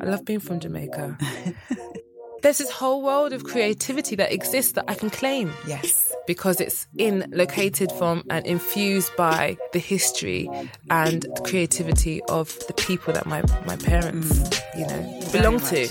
[0.00, 1.18] I love being from Jamaica.
[2.42, 5.52] There's this whole world of creativity that exists that I can claim.
[5.64, 6.12] Yes.
[6.26, 10.50] Because it's in, located from, and infused by the history
[10.90, 14.78] and the creativity of the people that my, my parents, mm.
[14.78, 15.88] you know, belong to.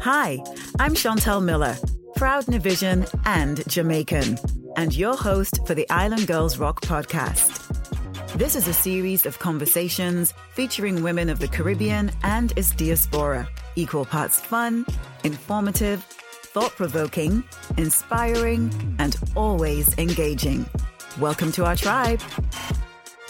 [0.00, 0.42] Hi,
[0.80, 1.76] I'm Chantel Miller,
[2.16, 4.38] proud Nevisian and Jamaican,
[4.76, 7.67] and your host for the Island Girls Rock podcast.
[8.36, 13.48] This is a series of conversations featuring women of the Caribbean and its diaspora.
[13.74, 14.84] Equal parts fun,
[15.24, 17.42] informative, thought provoking,
[17.78, 20.66] inspiring, and always engaging.
[21.18, 22.20] Welcome to our tribe.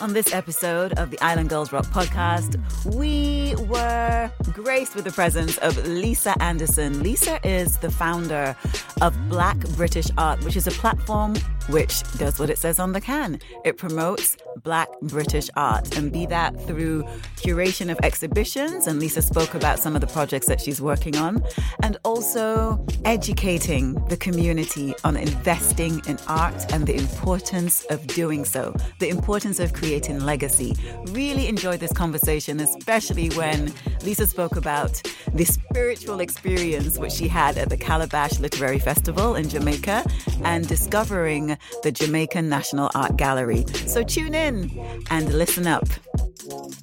[0.00, 2.56] On this episode of the Island Girls Rock podcast,
[2.94, 7.02] we were graced with the presence of Lisa Anderson.
[7.02, 8.54] Lisa is the founder
[9.00, 11.34] of Black British Art, which is a platform
[11.68, 13.40] which does what it says on the can.
[13.64, 17.04] It promotes Black British art, and be that through
[17.36, 21.42] curation of exhibitions, and Lisa spoke about some of the projects that she's working on,
[21.82, 28.74] and also educating the community on investing in art and the importance of doing so,
[28.98, 30.74] the importance of creating legacy.
[31.08, 35.02] Really enjoyed this conversation, especially when Lisa spoke about
[35.34, 40.04] the spiritual experience which she had at the Calabash Literary Festival in Jamaica
[40.42, 43.64] and discovering the Jamaican National Art Gallery.
[43.86, 44.70] So tune in
[45.10, 45.86] and listen up.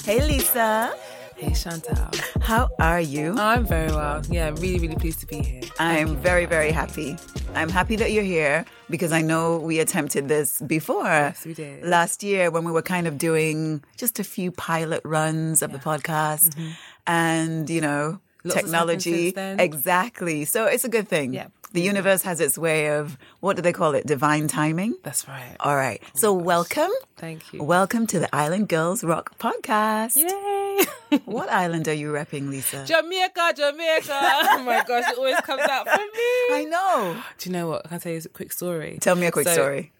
[0.03, 0.95] Hey, Lisa.
[1.37, 2.11] Hey, Chantal.
[2.41, 3.35] How are you?
[3.37, 4.21] I'm very well.
[4.29, 5.61] Yeah, really, really pleased to be here.
[5.79, 7.17] I'm very, very happy.
[7.55, 11.03] I'm happy that you're here because I know we attempted this before.
[11.03, 11.83] Yes, we did.
[11.83, 15.77] Last year when we were kind of doing just a few pilot runs of yeah.
[15.77, 16.49] the podcast.
[16.55, 16.69] Mm-hmm.
[17.07, 19.33] And, you know, Lots technology.
[19.35, 20.45] Exactly.
[20.45, 21.33] So it's a good thing.
[21.33, 21.47] Yeah.
[21.71, 24.05] The universe has its way of, what do they call it?
[24.05, 24.95] Divine timing?
[25.03, 25.55] That's right.
[25.59, 26.01] All right.
[26.03, 26.91] Oh so welcome.
[27.17, 27.63] Thank you.
[27.63, 30.15] Welcome to the Island Girls Rock podcast.
[30.15, 31.19] Yay.
[31.25, 32.85] what island are you repping, Lisa?
[32.85, 34.07] Jamaica, Jamaica.
[34.11, 36.55] oh my gosh, it always comes out for me.
[36.55, 37.21] I know.
[37.37, 37.85] Do you know what?
[37.85, 38.97] I can I tell you a quick story?
[39.01, 39.91] Tell me a quick so, story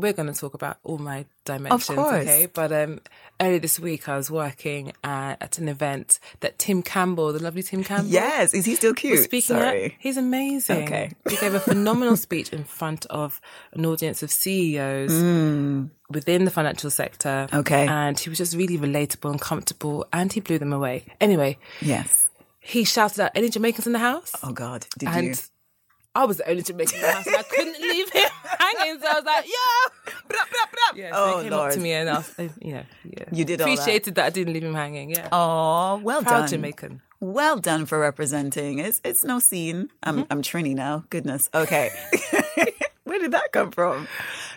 [0.00, 2.48] we're going to talk about all my dimensions, okay?
[2.52, 3.00] But um,
[3.40, 7.62] earlier this week, I was working at, at, an event that Tim Campbell, the lovely
[7.62, 9.18] Tim Campbell, yes, is he still cute?
[9.20, 9.92] speaking Sorry, at.
[9.98, 10.84] he's amazing.
[10.84, 13.40] Okay, he gave a phenomenal speech in front of
[13.72, 15.90] an audience of CEOs mm.
[16.10, 17.48] within the financial sector.
[17.52, 21.04] Okay, and he was just really relatable and comfortable, and he blew them away.
[21.20, 22.28] Anyway, yes.
[22.60, 25.34] He shouted out, "Any Jamaicans in the house?" Oh God, did and you?
[26.14, 28.22] I was the only Jamaican in the house, and I couldn't leave him
[28.58, 29.00] hanging.
[29.00, 29.99] So I was like, "Yeah, brap, brap, brap.
[30.94, 31.68] Yeah." So oh, he came Lord.
[31.68, 34.22] up to me, and I was, you know, yeah, you did appreciated that.
[34.22, 34.26] that.
[34.26, 35.10] I didn't leave him hanging.
[35.10, 35.28] Yeah.
[35.32, 37.02] Oh, well Proud done, Jamaican.
[37.20, 38.78] Well done for representing.
[38.78, 39.90] It's it's no scene.
[40.02, 40.32] I'm mm-hmm.
[40.32, 41.04] I'm Trini now.
[41.10, 41.50] Goodness.
[41.54, 41.90] Okay.
[43.04, 44.08] Where did that come from?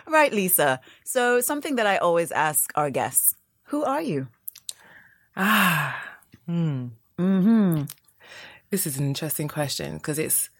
[0.06, 0.80] Right, Lisa.
[1.04, 4.28] So something that I always ask our guests: Who are you?
[5.36, 6.00] Ah.
[6.46, 6.88] Hmm.
[7.18, 7.82] Hmm.
[8.70, 10.50] This is an interesting question because it's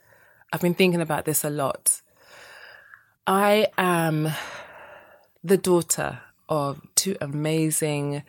[0.53, 2.01] I've been thinking about this a lot.
[3.27, 4.31] I am
[5.45, 8.23] the daughter of two amazing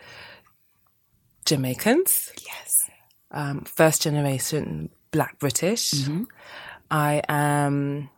[1.46, 2.34] Jamaicans.
[2.46, 2.90] Yes.
[3.32, 5.92] Um, first generation Black British.
[5.92, 6.24] Mm-hmm.
[6.92, 8.10] I am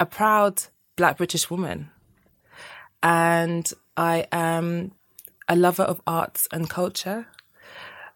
[0.00, 0.62] a proud
[0.96, 1.90] Black British woman.
[3.02, 4.92] And I am
[5.48, 7.26] a lover of arts and culture.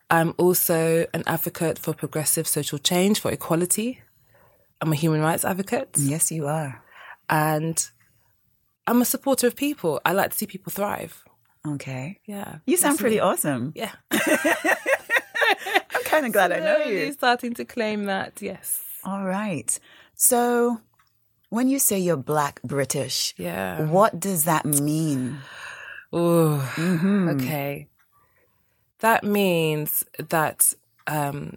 [0.09, 4.01] I'm also an advocate for progressive social change, for equality.
[4.81, 5.91] I'm a human rights advocate.
[5.99, 6.83] Yes, you are.
[7.29, 7.89] And
[8.87, 10.01] I'm a supporter of people.
[10.05, 11.25] I like to see people thrive.
[11.67, 12.21] Okay.
[12.27, 12.59] Yeah.
[12.67, 13.21] You sound pretty me.
[13.21, 13.73] awesome.
[13.77, 13.93] Yeah.
[14.11, 17.13] I'm kind of glad Slowly I know you.
[17.13, 18.83] starting to claim that, yes.
[19.05, 19.79] All right.
[20.15, 20.81] So
[21.51, 23.83] when you say you're black British, yeah.
[23.83, 25.39] what does that mean?
[26.13, 27.29] Oh, mm-hmm.
[27.31, 27.89] okay.
[29.01, 30.75] That means that
[31.07, 31.57] um,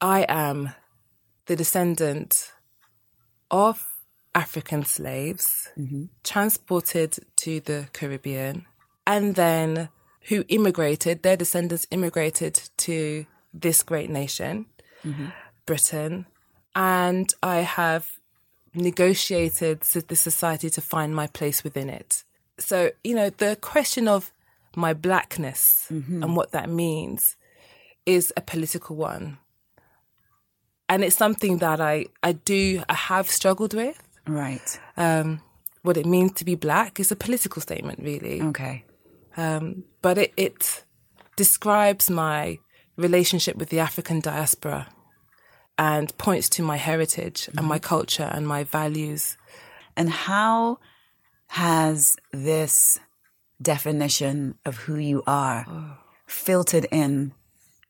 [0.00, 0.70] I am
[1.46, 2.52] the descendant
[3.50, 3.93] of
[4.34, 6.04] African slaves mm-hmm.
[6.22, 8.66] transported to the Caribbean
[9.06, 9.88] and then
[10.28, 14.66] who immigrated, their descendants immigrated to this great nation,
[15.04, 15.26] mm-hmm.
[15.66, 16.26] Britain.
[16.74, 18.18] And I have
[18.74, 22.24] negotiated the society to find my place within it.
[22.58, 24.32] So, you know, the question of
[24.74, 26.22] my blackness mm-hmm.
[26.22, 27.36] and what that means
[28.06, 29.38] is a political one
[30.88, 34.00] and it's something that I I do I have struggled with.
[34.26, 34.80] Right.
[34.96, 35.40] Um,
[35.82, 38.40] what it means to be black is a political statement, really.
[38.40, 38.84] Okay.
[39.36, 40.84] Um, but it, it
[41.36, 42.58] describes my
[42.96, 44.88] relationship with the African diaspora
[45.78, 47.58] and points to my heritage mm-hmm.
[47.58, 47.86] and my mm-hmm.
[47.86, 49.36] culture and my values.
[49.96, 50.78] And how
[51.48, 52.98] has this
[53.60, 55.96] definition of who you are oh.
[56.26, 57.32] filtered in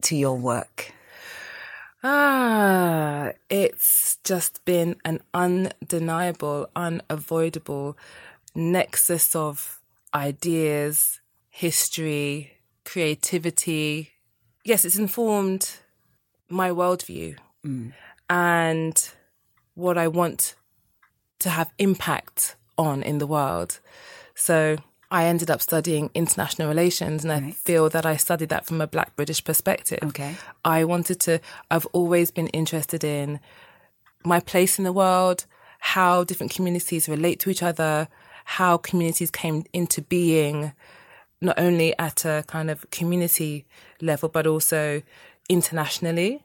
[0.03, 0.93] to your work?
[2.07, 7.97] Ah, it's just been an undeniable, unavoidable
[8.55, 9.81] nexus of
[10.15, 14.11] ideas, history, creativity.
[14.67, 15.77] Yes, it's informed
[16.51, 17.39] my worldview
[18.29, 19.09] and
[19.75, 20.57] what I want
[21.39, 23.81] to have impact on in the world.
[24.35, 24.77] So
[25.11, 28.87] I ended up studying international relations and I feel that I studied that from a
[28.87, 30.01] black British perspective.
[30.03, 30.35] Okay.
[30.65, 31.41] I wanted to,
[31.71, 33.41] I've always been interested in
[34.25, 35.47] my place in the world,
[35.79, 38.09] how different communities relate to each other,
[38.45, 40.73] how communities came into being,
[41.41, 43.67] not only at a kind of community
[44.01, 45.03] level, but also
[45.49, 46.43] internationally.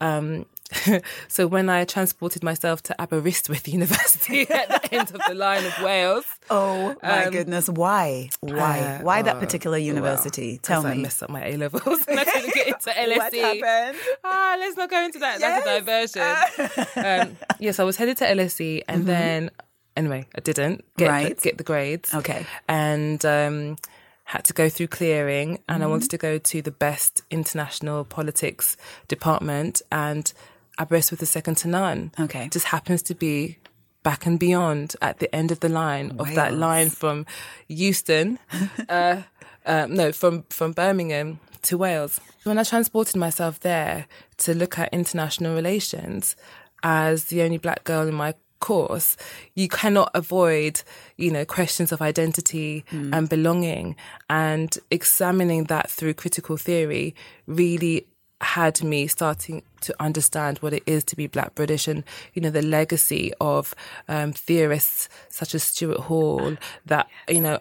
[0.00, 0.46] Um,
[1.28, 5.72] so when I transported myself to Aberystwyth University at the end of the line of
[5.82, 7.68] Wales, Oh my goodness!
[7.68, 8.30] Why?
[8.40, 8.80] Why?
[8.80, 10.52] uh, Why that oh, particular university?
[10.52, 11.02] well, Tell I me.
[11.02, 13.16] messed up my A levels and I couldn't get into LSE.
[13.16, 13.98] What happened?
[14.24, 15.40] Ah, let's not go into that.
[15.40, 17.02] That's a diversion.
[17.04, 19.50] um, yes, I was headed to LSE, and then
[19.96, 21.12] anyway, I didn't get Mm-hmm.
[21.24, 21.36] Right.
[21.36, 22.14] the, get the grades.
[22.14, 22.46] Okay.
[22.68, 23.76] and um,
[24.24, 25.82] had to go through clearing, and Mm-hmm.
[25.82, 28.76] I wanted to go to the best international politics
[29.08, 30.32] department, and
[30.78, 32.12] Aberystwyth was second to none.
[32.18, 32.48] Okay.
[32.50, 33.58] just happens to be.
[34.04, 37.24] Back and beyond at the end of the line of that line from
[37.68, 38.40] Euston,
[38.88, 39.22] uh,
[39.64, 42.20] um, no, from from Birmingham to Wales.
[42.42, 44.06] When I transported myself there
[44.38, 46.34] to look at international relations
[46.82, 49.16] as the only black girl in my course,
[49.54, 50.82] you cannot avoid,
[51.16, 53.96] you know, questions of identity and belonging
[54.30, 57.14] and examining that through critical theory
[57.46, 58.06] really
[58.42, 62.04] had me starting to understand what it is to be black British and,
[62.34, 63.74] you know, the legacy of
[64.08, 66.56] um, theorists such as Stuart Hall
[66.86, 67.58] that, you know,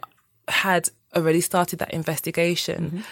[0.48, 3.04] had already started that investigation.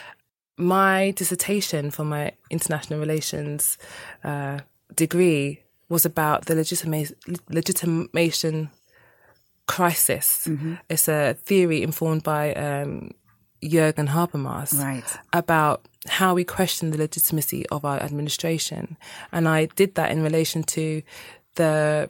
[0.57, 3.77] My dissertation for my international relations
[4.23, 4.59] uh,
[4.95, 7.13] degree was about the legitima-
[7.49, 8.69] legitimation
[9.67, 10.47] crisis.
[10.89, 13.11] It's a theory informed by um,
[13.61, 15.03] Jürgen Habermas Right.
[15.33, 18.97] about how we question the legitimacy of our administration.
[19.31, 21.01] And I did that in relation to
[21.55, 22.09] the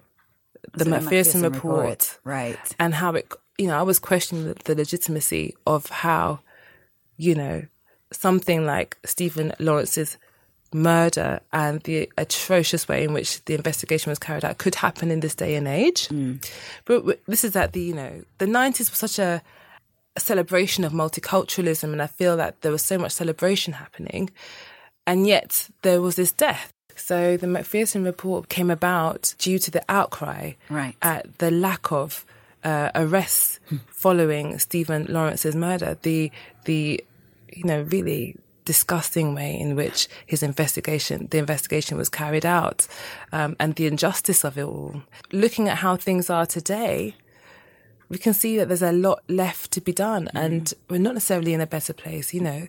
[0.73, 2.59] the So Macpherson report Right.
[2.77, 6.39] and how it, you know, I was questioning the, the legitimacy of how,
[7.17, 7.63] you know,
[8.11, 10.17] something like Stephen Lawrence's
[10.71, 15.21] murder and the atrocious way in which the investigation was carried out could happen in
[15.21, 16.09] this day and age.
[16.85, 19.41] But w- this is at the, you know, the 90s was such a
[20.19, 24.29] celebration of multiculturalism, and I feel that there was so much celebration happening,
[25.07, 26.71] and yet there was this death.
[26.95, 30.95] So the Macpherson report came about due to the outcry Right.
[31.01, 32.25] at the lack of
[32.63, 35.97] uh, arrests following Stephen Lawrence's murder.
[36.01, 36.31] The
[36.65, 37.03] the
[37.53, 38.35] you know really
[38.65, 42.85] disgusting way in which his investigation the investigation was carried out
[43.31, 45.01] um, and the injustice of it all.
[45.31, 47.15] Looking at how things are today,
[48.09, 51.53] we can see that there's a lot left to be done and we're not necessarily
[51.53, 52.67] in a better place you know.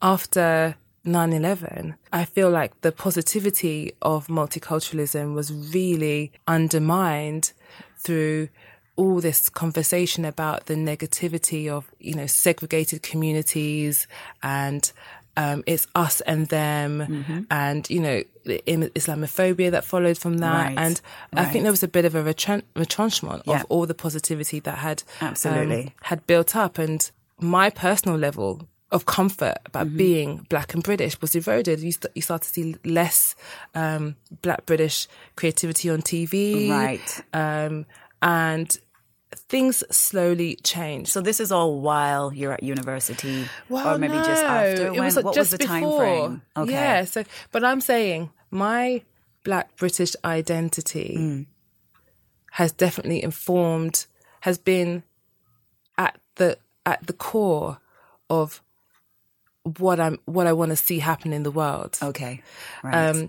[0.00, 0.76] After
[1.06, 7.52] 9-11 i feel like the positivity of multiculturalism was really undermined
[7.96, 8.48] through
[8.96, 14.06] all this conversation about the negativity of you know segregated communities
[14.42, 14.92] and
[15.36, 20.78] um, it's us and them and you know islamophobia that followed from that Right.
[20.78, 21.00] and
[21.34, 23.60] i think there was a bit of a retren- retrenchment Yeah.
[23.60, 25.94] of all the positivity that had um, Absolutely.
[26.02, 29.96] had built up and my personal level of comfort about Mm-hmm.
[29.96, 33.34] being black and british was eroded you, st- you start to see less
[33.74, 37.20] um, black british creativity on tv Right.
[37.34, 37.84] um,
[38.22, 38.76] and
[39.50, 41.08] things slowly change.
[41.08, 44.86] So this is all while you're at university, well, or maybe no, just after.
[44.86, 46.42] It When, was what just was the time frame?
[46.56, 46.72] Okay.
[46.72, 47.04] Yeah.
[47.04, 49.02] So, but I'm saying my
[49.44, 51.46] Black British identity Mm.
[52.52, 54.06] has definitely informed,
[54.40, 55.02] has been
[55.96, 57.78] at the at the core
[58.30, 58.62] of
[59.78, 61.98] what I'm what I want to see happen in the world.
[62.02, 62.42] Okay.
[62.82, 63.08] Right.
[63.10, 63.28] Um,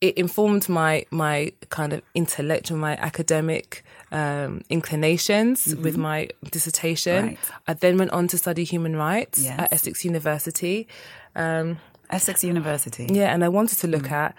[0.00, 7.16] it informed my my kind of intellectual, my academic um, inclinations with my dissertation.
[7.16, 7.26] Mm-hmm.
[7.28, 7.38] Right.
[7.68, 9.58] I then went on to study human rights Yes.
[9.60, 10.88] at Essex University.
[11.36, 11.78] Um,
[12.10, 13.06] Essex University.
[13.10, 13.90] yeah, and I wanted to Mm.
[13.92, 14.34] look at,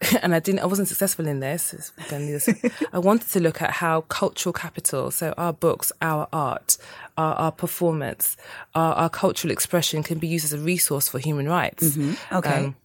[0.22, 1.72] and I didn't, I wasn't successful in this.
[1.74, 2.48] it's gonna need this-
[2.92, 6.76] I wanted to look at how cultural capital, so our books, our art,
[7.16, 8.36] our, our performance,
[8.74, 11.90] our, our cultural expression can be used as a resource for human rights.
[11.90, 12.34] Mm-hmm.
[12.36, 12.64] Okay.
[12.66, 12.76] Um,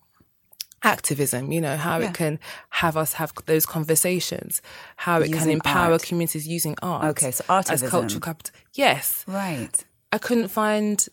[0.83, 2.09] activism, you know, how Yeah.
[2.09, 4.61] it can have us have those conversations,
[4.95, 6.03] how it can empower art.
[6.03, 7.05] communities using art.
[7.05, 8.53] Okay, so art as cultural capital.
[8.75, 9.23] Yes.
[9.27, 9.83] Right.
[10.11, 11.03] I couldn't find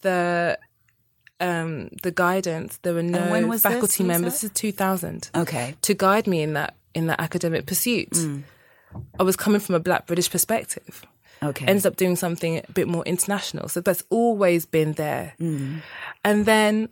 [0.00, 0.58] the
[1.42, 2.78] um, the guidance.
[2.82, 4.12] There were no when was this, faculty Lisa?
[4.12, 4.32] members.
[4.34, 5.30] This is 2000.
[5.34, 5.74] Okay.
[5.82, 8.16] To guide me in that in that academic pursuit.
[9.18, 11.04] I was coming from a Black British perspective.
[11.42, 11.66] Okay.
[11.66, 13.68] Ends up doing something a bit more international.
[13.68, 15.34] So that's always been there.
[15.38, 16.90] And then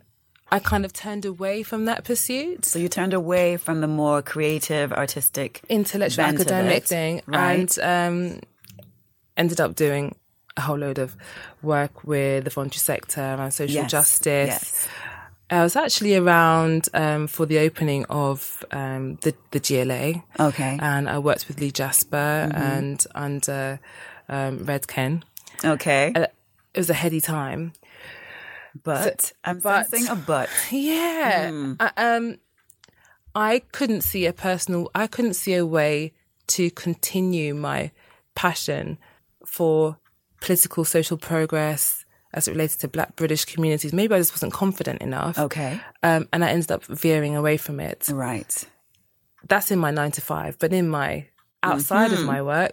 [0.51, 2.65] I kind of turned away from that pursuit.
[2.65, 7.77] so you turned away from the more creative, artistic, intellectual academic it, thing right?
[7.77, 8.39] and um,
[9.37, 10.15] ended up doing
[10.61, 11.15] a whole load of
[11.61, 14.47] work with the voluntary sector around social Yes, justice.
[14.53, 14.87] yes.
[15.49, 20.23] I was actually around um, for the opening of um, the the GLA.
[20.49, 20.77] Okay.
[20.81, 23.79] and I worked with Lee Jasper and under
[24.29, 25.23] um, Red Ken.
[25.65, 26.13] Okay.
[26.15, 26.27] Uh,
[26.73, 27.73] It was a heady time.
[28.83, 30.49] but I'm but- sensing a but.
[30.71, 31.73] Yeah.
[31.79, 32.37] I, um,
[33.35, 36.13] I couldn't see a personal, I couldn't see a way
[36.47, 37.91] to continue my
[38.35, 38.97] passion
[39.45, 39.97] for
[40.41, 43.93] political social progress as it related to black British communities.
[43.93, 45.37] Maybe I just wasn't confident enough.
[45.37, 45.79] Okay.
[46.03, 48.09] Um, and I ended up veering away from it.
[48.11, 48.67] Right.
[49.47, 51.27] That's in my nine to five, but in my
[51.63, 52.21] outside Mm-hmm.
[52.21, 52.71] of my work,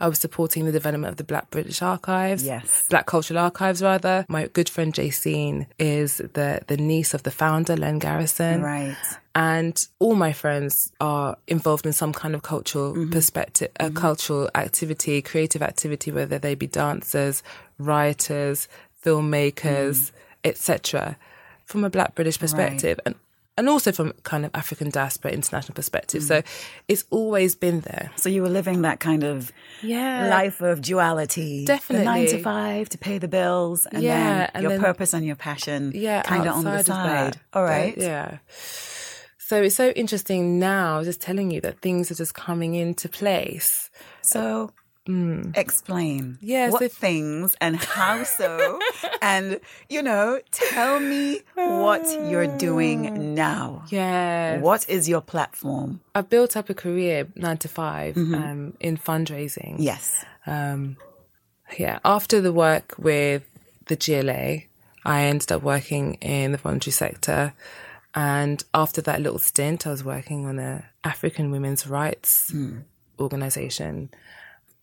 [0.00, 2.44] I was supporting the development of the Black British Archives.
[2.44, 2.86] Yes.
[2.90, 4.26] Black Cultural Archives, rather.
[4.28, 8.62] My good friend Jacine is the, the niece of the founder, Len Garrison.
[8.62, 8.96] Right.
[9.34, 13.12] And all my friends are involved in some kind of cultural Mm-hmm.
[13.12, 17.42] perspective, a cultural activity, creative activity, whether they be dancers,
[17.78, 18.66] writers,
[19.04, 20.10] filmmakers,
[20.44, 21.16] etc.
[21.66, 23.14] From a Black British perspective, and
[23.58, 26.22] and also from kind of African diaspora international perspective.
[26.22, 26.46] So mm.
[26.86, 28.10] it's always been there.
[28.16, 30.28] So you were living that kind of Yeah.
[30.30, 31.64] life of duality.
[31.64, 32.04] Definitely.
[32.04, 35.12] The nine to five to pay the bills and Yeah, then and your then- purpose
[35.12, 37.34] and your passion yeah, kind of on the side.
[37.34, 37.38] that.
[37.52, 37.94] All right.
[37.98, 38.38] Yeah.
[39.38, 43.90] So it's so interesting now, just telling you that things are just coming into place.
[44.22, 44.72] So
[45.54, 46.38] explain Mm.
[46.40, 48.78] Yeah, what so- things and how so
[49.22, 54.60] and you know tell me what you're doing now Yeah.
[54.60, 58.34] what is your platform I built up a career nine to 5 Mm-hmm.
[58.34, 59.76] um, in fundraising.
[59.78, 60.96] yes Um,
[61.78, 61.98] yeah.
[62.04, 63.42] After the work with
[63.88, 64.62] the GLA,
[65.04, 67.52] I ended up working in the voluntary sector.
[68.14, 72.50] And after that little stint, I was working on a African women's rights
[73.20, 74.08] organization.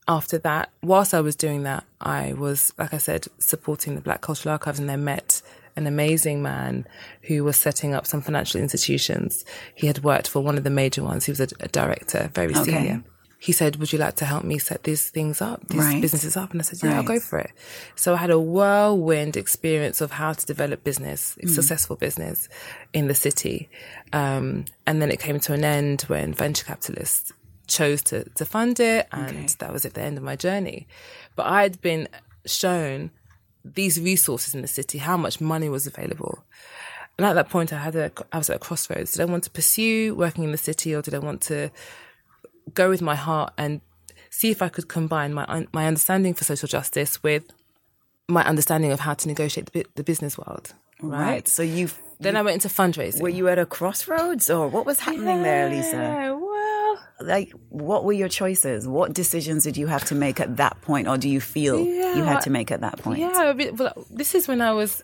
[0.08, 4.22] After that, whilst I was doing that, I was, like I said, supporting the Black
[4.22, 5.42] Cultural Archives and I met
[5.76, 6.88] an amazing man
[7.24, 9.44] who was setting up some financial institutions.
[9.74, 11.26] He had worked for one of the major ones.
[11.26, 13.04] He was a, a director, very senior.
[13.40, 16.02] He said, would you like to help me set these things up, these Right.
[16.02, 16.52] businesses up?
[16.52, 17.52] And I said, yeah, I'll go for it.
[17.96, 22.48] So I had a whirlwind experience of how to develop business, successful business
[22.94, 23.70] in the city.
[24.14, 27.34] Um, and then it came to an end when venture capitalists
[27.68, 29.08] chose to, to fund it.
[29.12, 30.88] And that was at the end of my journey.
[31.36, 32.08] But I'd been
[32.46, 33.12] shown
[33.64, 36.44] these resources in the city, how much money was available.
[37.18, 39.14] And at that point, I had a, I was at a crossroads.
[39.14, 41.72] Did I want to pursue working in the city or did I want to
[42.74, 43.82] go with my heart and
[44.30, 47.44] see if I could combine my un- my understanding for social justice with
[48.28, 50.74] my understanding of how to negotiate the, the business world.
[51.02, 51.48] Right.
[51.48, 53.22] so you Then I went into fundraising.
[53.22, 56.32] were you at a crossroads or what was happening there lisa Yeah,
[57.22, 61.08] like what were your choices what decisions did you have to make at that point
[61.08, 63.50] or do you feel you had to make at that point yeah.
[63.50, 65.02] a bit- Well, this is when I was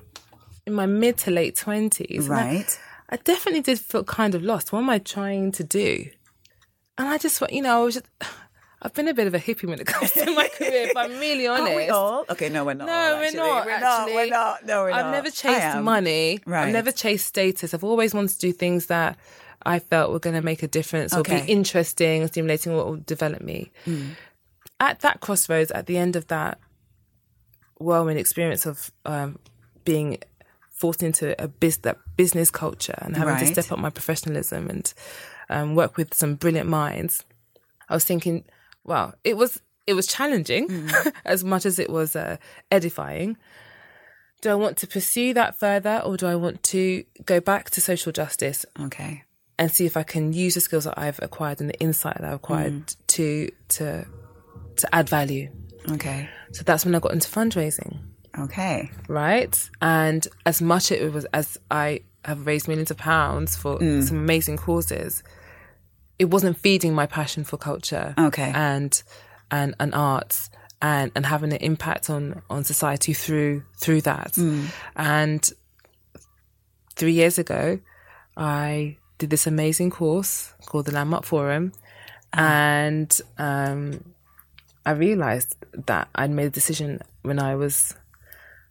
[0.68, 2.28] in my mid to late twenties.
[2.28, 2.78] right
[3.12, 4.72] I definitely did feel kind of lost.
[4.72, 6.10] What am I trying to do?
[6.98, 8.08] And I just, you know, I was just.
[8.84, 11.12] I've been a bit of a hippie when it comes to my career, if I'm
[11.20, 11.64] really honest.
[11.68, 12.26] Aren't we all?
[12.32, 12.88] Okay, no, we're not.
[12.88, 13.66] No, we're not.
[13.68, 13.84] We're actually.
[13.84, 14.16] not.
[14.16, 14.66] We're not.
[14.66, 15.00] No, we're not.
[15.00, 15.12] I've not.
[15.12, 16.40] never chased money.
[16.48, 16.66] Right.
[16.66, 17.76] I've never chased status.
[17.76, 19.20] I've always wanted to do things that
[19.66, 21.46] I felt we were going to make a difference or Okay.
[21.46, 23.72] be interesting or stimulating or, or develop me.
[24.80, 26.58] At that crossroads, at the end of that
[27.80, 29.40] whirlwind experience of um,
[29.86, 30.18] being
[30.72, 33.40] forced into a biz- that business culture and having Right.
[33.40, 34.94] to step up my professionalism and
[35.50, 37.24] um, work with some brilliant minds,
[37.90, 38.46] I was thinking,
[38.84, 40.70] wow, it was it was challenging
[41.26, 42.38] as much as it was uh,
[42.72, 43.38] edifying.
[44.42, 47.82] Do I want to pursue that further, or do I want to go back to
[47.82, 49.24] social justice Okay.
[49.62, 52.26] And see if I can use the skills that I've acquired and the insight that
[52.26, 52.96] I've acquired mm.
[53.08, 54.06] to to
[54.78, 55.52] to add value?
[55.92, 56.28] Okay.
[56.52, 58.00] So that's when I got into fundraising
[58.38, 58.90] Okay.
[59.08, 59.70] right?
[59.82, 64.04] And as much it was as I have raised millions of pounds for mm.
[64.04, 65.22] some amazing causes,
[66.18, 68.16] it wasn't feeding my passion for culture.
[68.18, 68.52] Okay.
[68.56, 69.02] And
[69.52, 70.50] and and arts
[70.82, 74.34] and and having an impact on on society through through that.
[74.34, 74.68] Mm.
[74.96, 75.50] And
[76.96, 77.80] three years ago,
[78.36, 81.72] I did this amazing course called the Landmark Forum,
[82.34, 84.04] and um,
[84.86, 87.96] I realized that I'd made a decision when I was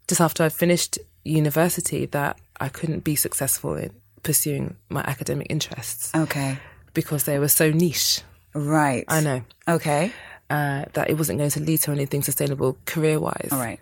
[0.08, 3.90] just after I finished university that I couldn't be successful in
[4.22, 6.58] pursuing my academic interests Okay.
[6.94, 8.22] because they were so niche.
[8.52, 9.04] Right.
[9.08, 10.12] I know Okay.
[10.50, 13.48] uh, that it wasn't going to lead to anything sustainable career wise.
[13.52, 13.78] All right.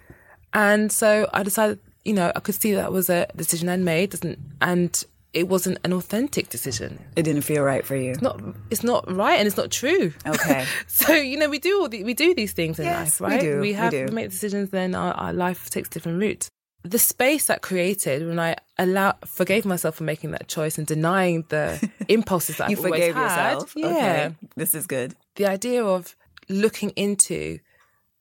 [0.53, 4.11] And so I decided, you know, I could see that was a decision I'd made,
[4.11, 4.93] doesn't, and
[5.35, 6.99] it wasn't an authentic decision.
[7.17, 8.17] It didn't feel right for you.
[8.23, 10.13] Not, it's not right, and it's not true.
[10.27, 10.65] Okay.
[10.87, 13.35] so you know, we do all the, we do these things in Yes, life, we
[13.37, 13.41] right?
[13.43, 14.07] do, we have do.
[14.07, 16.49] we make decisions, then our, our life takes different routes.
[16.85, 21.45] The space that created when I allow forgave myself for making that choice and denying
[21.49, 23.51] the impulses that You I've always forgave had.
[23.53, 23.73] yourself.
[23.77, 24.35] Yeah, Okay.
[24.57, 25.15] This is good.
[25.35, 26.17] the idea of
[26.49, 27.59] looking into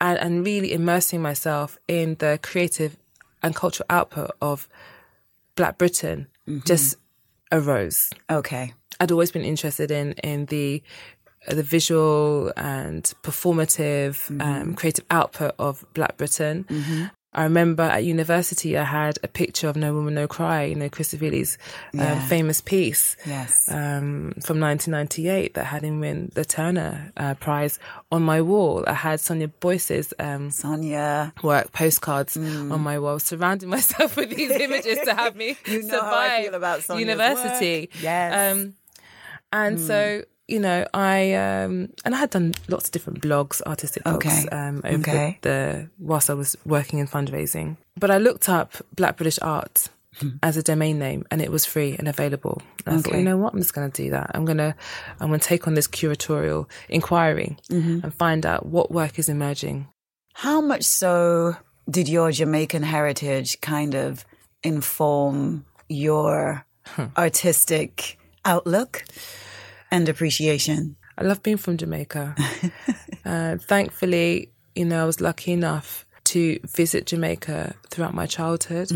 [0.01, 2.97] and, and really immersing myself in the creative
[3.41, 4.67] and cultural output of
[5.55, 6.65] Black Britain Mm-hmm.
[6.65, 6.95] just
[7.51, 8.09] arose.
[8.29, 8.73] Okay.
[8.99, 10.81] I'd always been interested in in the
[11.47, 16.65] the visual and performative um, creative output of Black Britain.
[17.37, 20.89] I remember at university I had a picture of No Woman No Cry, you know,
[20.89, 21.57] Chris Ofili's
[21.93, 22.27] um, Yeah.
[22.27, 23.69] famous piece Yes.
[23.71, 27.77] um, from 1998 that had him win the Turner uh, Prize
[28.11, 28.83] on my wall.
[28.87, 31.31] I had Sonia Boyce's um, Sonia.
[31.43, 35.89] work postcards on my wall, surrounding myself with these images to have me You know
[35.89, 36.01] survive
[36.31, 37.81] how I feel about Sonia's university.
[37.93, 38.01] work.
[38.03, 38.53] Yes.
[38.55, 38.73] Um,
[39.53, 44.03] and so you know, I um, and I had done lots of different blogs, artistic
[44.03, 44.47] blogs, Okay.
[44.51, 45.39] um, over Okay.
[45.41, 47.77] the, the whilst I was working in fundraising.
[47.99, 49.89] But I looked up Black British art
[50.41, 52.61] as a domain name, and it was free and available.
[52.85, 54.31] And I thought, you know what, I'm just going to do that.
[54.33, 54.75] I'm gonna
[55.19, 59.87] I'm gonna take on this curatorial inquiry and find out what work is emerging
[60.33, 61.55] How much so
[61.89, 64.25] did your Jamaican heritage kind of
[64.63, 66.65] inform your
[67.17, 69.03] artistic outlook
[69.91, 70.95] and appreciation?
[71.17, 72.35] I love being from Jamaica.
[73.25, 78.91] uh, thankfully, you know, I was lucky enough to visit Jamaica throughout my childhood.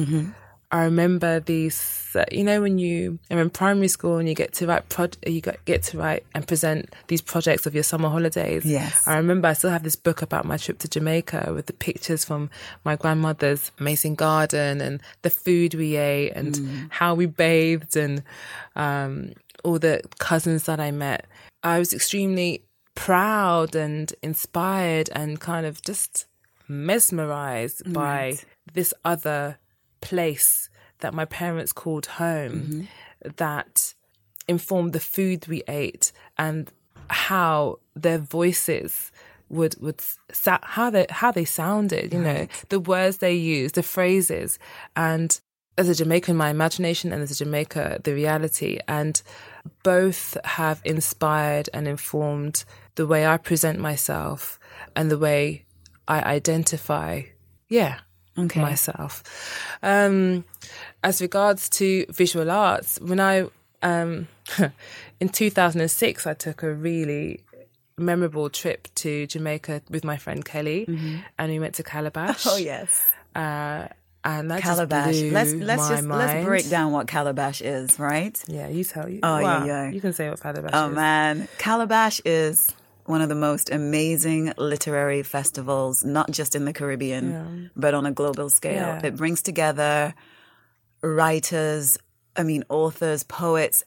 [0.73, 4.53] I remember these, uh, you know, when you are in primary school and you get
[4.53, 8.63] to write, pro- you get to write and present these projects of your summer holidays.
[8.63, 9.05] Yes.
[9.05, 12.23] I remember I still have this book about my trip to Jamaica with the pictures
[12.23, 12.49] from
[12.85, 18.23] my grandmother's amazing garden and the food we ate and how we bathed and
[18.77, 21.25] um, all the cousins that I met.
[21.63, 26.25] I was extremely proud and inspired and kind of just
[26.67, 28.37] mesmerized by
[28.73, 29.57] this other
[30.01, 30.69] place
[30.99, 33.29] that my parents called home mm-hmm.
[33.37, 33.93] that
[34.47, 36.71] informed the food we ate and
[37.09, 39.11] how their voices
[39.49, 43.83] would would sa- how they how they sounded you know the words they used the
[43.83, 44.57] phrases.
[44.95, 45.39] And
[45.77, 48.79] as a Jamaican my imagination and as a Jamaica the reality.
[48.87, 49.21] And
[49.83, 52.63] both have inspired and informed
[52.95, 54.59] the way I present myself
[54.95, 55.65] and the way
[56.07, 57.23] I identify
[57.69, 57.99] yeah
[58.37, 58.61] Okay.
[58.61, 59.23] myself.
[59.83, 60.45] Um,
[61.03, 63.47] as regards to visual arts, when I
[63.81, 64.27] um,
[65.19, 67.41] in 2006, I took a really
[67.97, 70.85] memorable trip to Jamaica with my friend Kelly,
[71.37, 72.45] and we went to Calabash.
[72.49, 73.03] Oh yes,
[73.35, 73.87] uh,
[74.23, 75.19] and that calabash.
[75.21, 78.41] Let's let's just let's break down what calabash is, right?
[78.47, 79.19] Yeah, you tell you.
[79.23, 79.89] Oh, yeah, Wow, yeah.
[79.89, 80.75] You can say what Calabash is.
[80.75, 80.95] Oh is.
[80.95, 82.73] man, Calabash is
[83.05, 88.11] one of the most amazing literary festivals, not just in the Caribbean, but on a
[88.11, 88.73] global scale.
[88.73, 89.05] Yeah.
[89.05, 90.13] It brings together
[91.01, 91.97] writers,
[92.35, 93.83] I mean, authors, poets,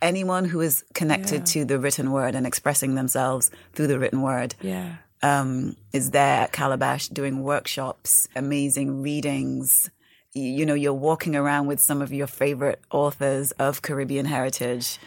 [0.00, 4.54] anyone who is connected to the written word and expressing themselves through the written word.
[4.60, 4.96] Yeah.
[5.24, 9.90] Um, is there at Calabash doing workshops, amazing readings.
[10.34, 14.98] You, know, you're walking around with some of your favorite authors of Caribbean heritage,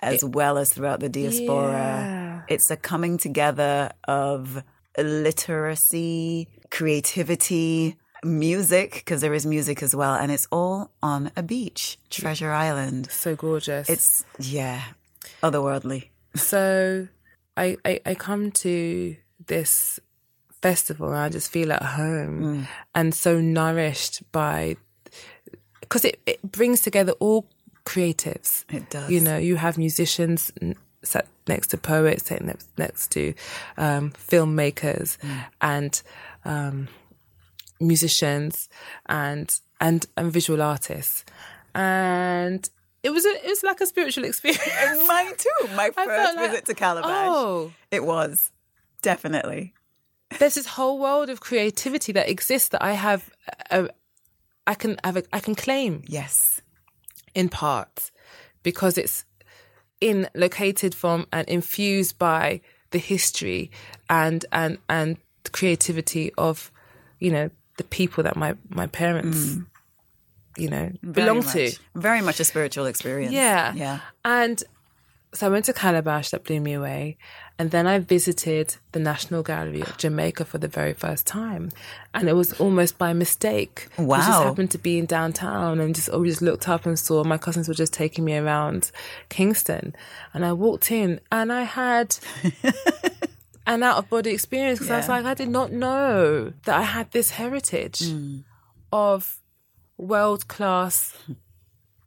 [0.00, 1.72] as well as throughout the diaspora.
[1.72, 2.42] Yeah.
[2.48, 4.62] It's a coming together of
[4.96, 11.98] literacy, creativity, music, because there is music as well, and it's all on a beach,
[12.08, 13.10] Treasure Island.
[13.10, 13.90] So gorgeous.
[13.90, 14.84] It's yeah,
[15.42, 16.08] otherworldly.
[16.34, 17.08] so
[17.58, 20.00] I, I I come to this
[20.62, 24.76] festival and I just feel at home and so nourished by
[25.80, 27.46] because it, it brings together all
[27.84, 28.64] creatives.
[28.72, 29.10] It does.
[29.10, 30.52] You know, you have musicians
[31.02, 33.32] sat next to poets, sat next, next to
[33.76, 35.18] um, filmmakers
[35.60, 36.02] and
[36.44, 36.88] um,
[37.80, 38.68] musicians
[39.06, 41.24] and and and visual artists,
[41.74, 42.68] and
[43.02, 44.62] it was a, it was like a spiritual experience.
[45.06, 45.68] Mine too.
[45.76, 47.10] My I first like, visit to Calabash.
[47.12, 48.50] Oh, It was
[49.02, 49.74] definitely.
[50.38, 53.30] there's this whole world of creativity that exists that I have,
[53.70, 53.88] uh,
[54.66, 56.60] I can have, a, I can claim Yes.
[57.34, 58.10] in part
[58.62, 59.24] because it's
[60.00, 63.70] in located from and infused by the history
[64.10, 65.16] and and and
[65.52, 66.70] creativity of,
[67.20, 69.58] you know, the people that my my parents
[70.58, 71.52] you know, Very belong much.
[71.52, 71.72] to.
[71.94, 73.34] Very much a spiritual experience.
[73.34, 73.74] Yeah.
[73.74, 73.98] Yeah.
[74.24, 74.62] And
[75.32, 77.18] so I went to Calabash, that blew me away.
[77.58, 81.70] And then I visited the National Gallery of Jamaica for the very first time.
[82.14, 83.88] And it was almost by mistake.
[83.98, 84.16] Wow.
[84.16, 87.38] I just happened to be in downtown and just always looked up and saw my
[87.38, 88.90] cousins were just taking me around
[89.28, 89.94] Kingston.
[90.34, 92.16] And I walked in and I had
[93.66, 96.82] an out of body experience because I was like, I did not know that I
[96.82, 98.38] had this heritage hmm.
[98.92, 99.38] of
[99.96, 101.32] world class hmm.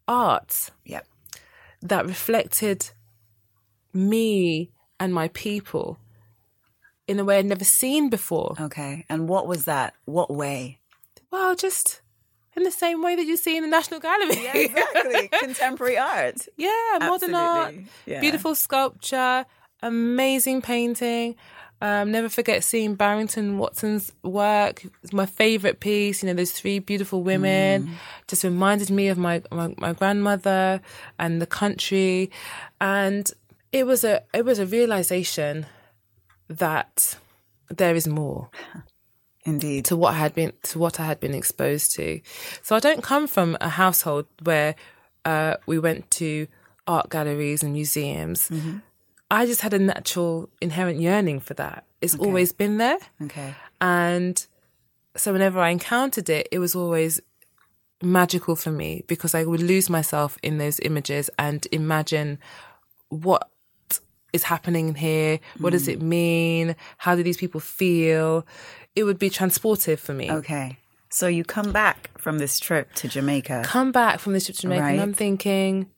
[0.08, 1.08] art Yep.
[1.82, 2.92] that reflected
[3.94, 6.00] me and my people
[7.08, 8.56] in a way I'd never seen before.
[8.60, 9.06] Okay.
[9.10, 9.94] And what was that?
[10.06, 10.80] What way?
[11.32, 12.02] Well, just
[12.56, 14.44] in the same way that you see in the National Gallery.
[14.44, 15.28] Yeah, exactly.
[15.40, 16.48] Contemporary art.
[16.58, 17.76] yeah, modern art,
[18.06, 18.20] Yeah.
[18.20, 19.46] beautiful sculpture,
[19.82, 21.36] amazing painting.
[21.82, 24.84] Um, never forget seeing Barrington Watson's work.
[25.02, 26.22] It's my favorite piece.
[26.22, 27.90] You know, those three beautiful women Mm.
[28.28, 30.82] just reminded me of my, my my grandmother
[31.18, 32.32] and the country,
[32.82, 33.32] and
[33.72, 35.66] it was a it was a realization
[36.48, 37.18] that
[37.70, 38.50] there is more
[39.46, 39.86] Indeed.
[39.86, 42.20] to what I had been to what I had been exposed to.
[42.62, 44.76] So I don't come from a household where
[45.26, 46.48] uh, we went to
[46.88, 48.52] art galleries and museums.
[49.32, 51.86] I just had a natural inherent yearning for that.
[52.02, 53.54] It's always been there, Okay.
[53.82, 54.46] and
[55.16, 57.20] so whenever I encountered it, it was always
[58.02, 62.40] magical for me because I would lose myself in those images and imagine
[63.10, 63.50] what
[64.34, 65.40] is happening here.
[65.60, 65.92] What does hmm.
[65.92, 66.76] it mean?
[66.98, 68.46] How do these people feel?
[68.96, 70.32] It would be transportive for me.
[70.32, 70.78] Okay.
[71.10, 73.64] So you come back from this trip to Jamaica.
[73.66, 75.90] Come back from this trip to Jamaica and I'm thinking,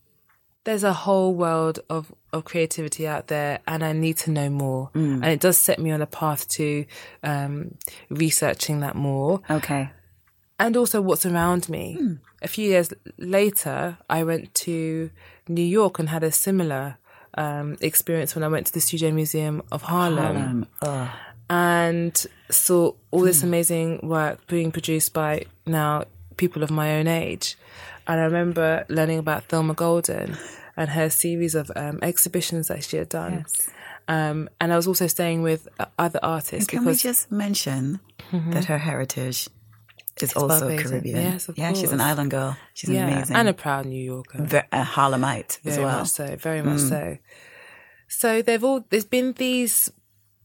[0.64, 4.88] there's a whole world of, of creativity out there and I need to know more.
[4.94, 5.16] Hmm.
[5.16, 6.86] And it does set me on a path to
[7.24, 7.76] um,
[8.10, 9.42] researching that more.
[9.50, 9.92] Okay.
[10.62, 11.96] and also what's around me.
[11.96, 12.14] Hmm.
[12.44, 15.10] A few years later, I went to
[15.48, 16.98] New York and had a similar
[17.38, 21.10] um, experience when I went to the Studio Museum of Harlem, Um, ugh.
[21.50, 26.04] and saw all this amazing work being produced by now
[26.38, 27.58] people of my own age.
[28.08, 30.38] And I remember learning about Thelma Golden
[30.76, 33.46] and her series of um, exhibitions that she had done.
[34.08, 38.00] Um, and I was also staying with uh, other artists Can we just mention
[38.32, 39.48] that her heritage
[40.24, 40.90] is also Barbados.
[40.90, 41.16] Caribbean?
[41.18, 42.58] Yes, of yeah, she's an island girl.
[42.74, 43.36] She's yeah, amazing.
[43.36, 44.38] and a proud New Yorker.
[44.72, 46.06] A uh, Harlemite as well.
[46.06, 46.66] so very mm.
[46.66, 47.18] much so
[48.08, 49.90] so they've all there's been these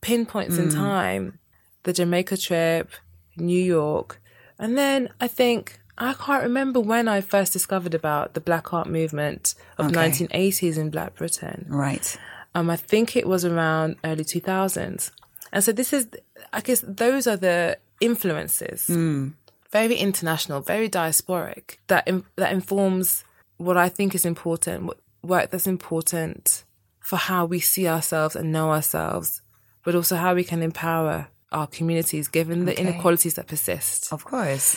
[0.01, 0.75] pinpoints in mm.
[0.75, 1.39] time
[1.83, 2.91] the jamaica trip
[3.37, 4.21] new york
[4.59, 8.87] and then i think i can't remember when i first discovered about the black art
[8.89, 10.11] movement of Okay.
[10.11, 12.17] 1980s in black britain Right.
[12.55, 15.11] um, I think it was around early 2000s.
[15.53, 16.09] And so this is,
[16.53, 18.87] I guess, those are the influences.
[18.89, 19.35] Mm.
[19.73, 21.77] Very international, very diasporic.
[21.89, 23.25] That in, that informs
[23.59, 26.65] what I think is important, what- work that's important
[27.01, 29.43] for how we see ourselves and know ourselves,
[29.85, 32.83] but also how we can empower our communities given the Okay.
[32.83, 34.13] inequalities that persist.
[34.13, 34.77] Of course.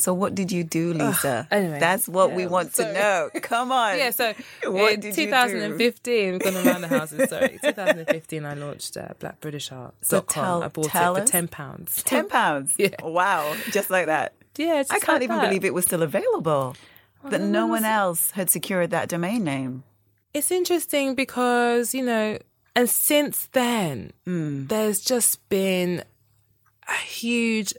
[0.00, 1.46] So what did you do, Lisa?
[1.50, 2.94] anyway, That's what we want sorry.
[2.94, 3.30] to know.
[3.42, 3.98] Come on.
[3.98, 4.32] Yeah, so
[4.64, 7.28] What in did 2015, we've gone around the houses.
[7.28, 9.94] Sorry, 2015, I launched uh, Black British Art.
[10.02, 11.18] So tell- I bought it us.
[11.18, 12.02] for ten pounds.
[12.02, 12.74] Ten pounds.
[12.78, 12.88] Yeah.
[13.02, 13.54] Wow.
[13.70, 14.34] Just like that.
[14.56, 15.48] Yeah, just I can't like even that.
[15.48, 16.76] believe it was still available.
[17.24, 19.84] That no one else had secured that domain name.
[20.32, 22.38] It's interesting because you know,
[22.74, 24.66] and since then, Hmm.
[24.68, 26.04] there's just been
[26.88, 27.74] a huge,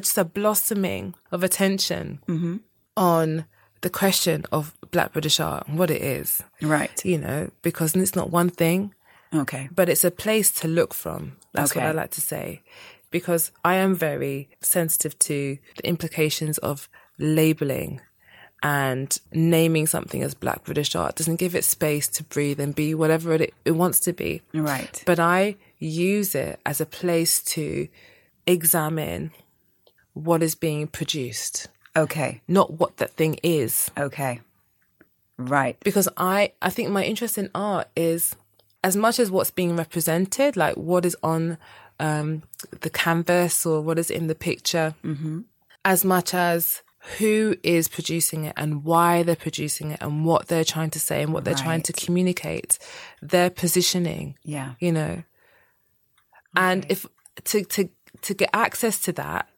[0.00, 2.56] just a blossoming of attention Mm-hmm.
[2.96, 3.44] on
[3.80, 6.42] the question of Black British art and what it is.
[6.62, 7.04] Right.
[7.04, 8.94] You know, because it's not one thing.
[9.34, 9.68] Okay.
[9.74, 11.36] but it's a place to look from.
[11.52, 12.62] That's what I like to say.
[13.10, 18.00] Because I am very sensitive to the implications of labeling
[18.62, 22.94] and naming something as Black British art doesn't give it space to breathe and be
[22.94, 24.40] whatever it, it wants to be.
[24.54, 25.02] Right.
[25.04, 27.88] But I use it as a place to
[28.46, 29.32] examine
[30.14, 32.40] what is being produced, Okay.
[32.48, 34.40] not what that thing is Okay.
[35.36, 35.76] Right.
[35.84, 38.34] because I I think my interest in art is
[38.82, 41.58] as much as what's being represented, like what is on
[42.00, 42.42] um,
[42.80, 44.94] the canvas or what is in the picture,
[45.84, 46.82] as much as
[47.18, 51.22] who is producing it and why they're producing it and what they're trying to say
[51.22, 52.78] and what they're trying to communicate,
[53.22, 54.74] their positioning, Yeah.
[54.80, 55.22] you know.
[56.56, 57.06] And if
[57.44, 57.88] to to
[58.22, 59.48] to get access to that,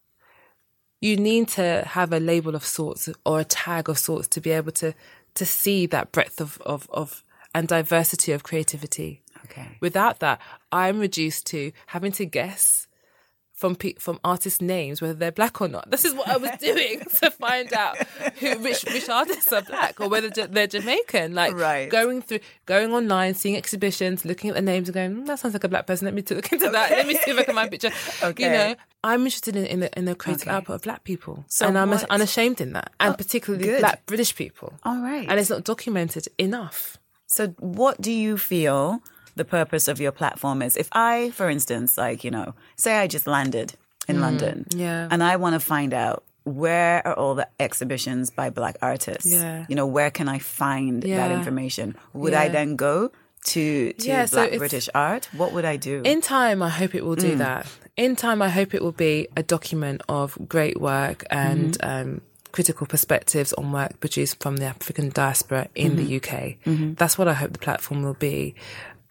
[1.00, 4.50] you need to have a label of sorts or a tag of sorts to be
[4.50, 4.94] able to
[5.34, 7.22] to see that breadth of of, of
[7.54, 9.22] and diversity of creativity.
[9.44, 9.78] Okay.
[9.80, 10.40] Without that,
[10.72, 12.86] I'm reduced to having to guess
[13.56, 15.90] from pe- from artist names, whether they're black or not.
[15.90, 17.96] This is what I was doing to find out
[18.38, 21.34] who which which artists are black or whether they're Jamaican.
[21.34, 21.88] Like Right.
[21.90, 25.54] going through, going online, seeing exhibitions, looking at the names, and going, "Hmm, "That sounds
[25.54, 26.90] like a black person." Let me look into that.
[26.90, 27.90] Let me see if I can find a picture.
[28.22, 28.44] Okay.
[28.44, 30.50] You know, I'm interested in, in the in the creative Okay.
[30.56, 33.80] output of black people, So and I'm what- unashamed in that, and particularly good.
[33.80, 34.74] black British people.
[34.84, 35.26] All right.
[35.28, 36.98] And it's not documented enough.
[37.26, 39.00] So, what do you feel
[39.36, 40.76] the purpose of your platform is?
[40.76, 43.74] If I, for instance, like, you know, say I just landed
[44.08, 45.08] in London Mm, yeah.
[45.10, 49.32] and I want to find out where are all the exhibitions by Black artists?
[49.32, 49.66] Yeah.
[49.68, 51.96] You know, where can I find that information?
[52.12, 53.10] Would I then go
[53.46, 55.28] to, to Yeah, Black it's- British art?
[55.32, 56.02] What would I do?
[56.04, 57.66] In time, I hope it will do that.
[57.96, 62.20] In time, I hope it will be a document of great work and um,
[62.52, 66.58] critical perspectives on work produced from the African diaspora in the UK.
[66.96, 68.54] That's what I hope the platform will be.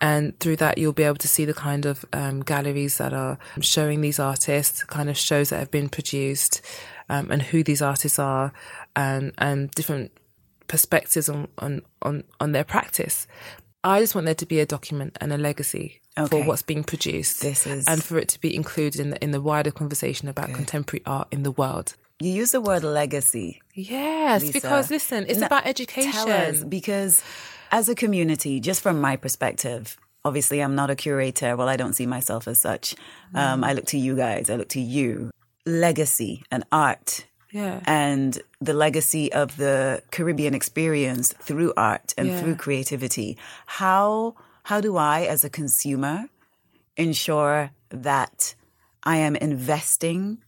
[0.07, 3.37] And through that, you'll be able to see the kind of um, galleries that are
[3.61, 6.61] showing these artists, kind of shows that have been produced,
[7.09, 8.51] um, and who these artists are,
[8.95, 10.11] and and different
[10.67, 13.27] perspectives on, on, on, on their practice.
[13.83, 16.29] I just want there to be a document and a legacy Okay.
[16.41, 17.41] for what's being produced.
[17.41, 20.53] This is- and for it to be included in the, in the wider conversation about
[20.53, 21.95] contemporary art in the world.
[22.19, 23.61] You use the word legacy.
[23.73, 24.53] Yes, Lisa.
[24.53, 26.11] because listen, it's about education.
[26.11, 27.23] Tell us, because
[27.71, 31.55] as a community, just from my perspective, obviously I'm not a curator.
[31.57, 32.95] Well, I don't see myself as such.
[33.33, 33.65] Um, Mm.
[33.65, 34.49] I look to you guys.
[34.49, 35.29] I look to you.
[35.65, 37.81] Legacy and art Yeah.
[37.85, 42.39] and the legacy of the Caribbean experience through art and Yeah.
[42.39, 43.37] through creativity.
[43.65, 46.25] How how do I, as a consumer,
[46.97, 48.55] ensure that
[49.03, 50.39] I am investing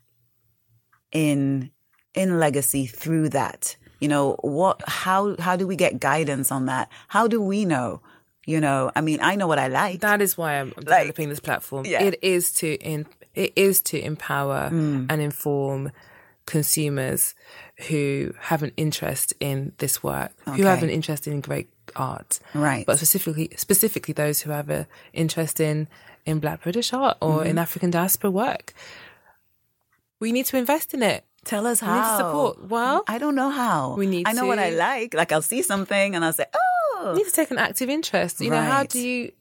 [1.11, 1.71] in
[2.13, 3.75] in legacy through that?
[3.99, 6.89] You know, what how how do we get guidance on that?
[7.07, 8.01] How do we know?
[8.45, 9.99] You know, I mean, I know what I like.
[10.01, 11.85] That is why I'm developing this platform.
[11.85, 12.01] yeah.
[12.01, 15.07] It is to in, it is to empower Mm.
[15.11, 15.91] and inform
[16.45, 17.35] consumers
[17.89, 22.85] who have an interest in this work, who have an interest in great art, Right.
[22.85, 25.87] But specifically, specifically those who have an interest in
[26.25, 27.49] in Black British art or Mm-hmm.
[27.49, 28.73] in African diaspora work.
[30.19, 31.23] We need to invest in it.
[31.45, 31.93] Tell us how.
[31.93, 32.69] We need to support.
[32.69, 33.95] Well, I don't know how.
[33.95, 35.13] We need I know what I like.
[35.13, 38.41] Like I'll see something and I'll say, "Oh, you need to take an active interest.
[38.41, 39.31] You know, how do you